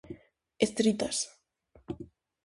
Estritas. 0.65 1.17